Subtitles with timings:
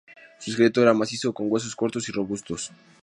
[0.39, 2.71] Su esqueleto era macizo, con huesos cortos y robustos.